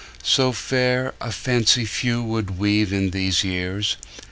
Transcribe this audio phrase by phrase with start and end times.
[0.23, 3.97] So fair a fancy few would weave In these years!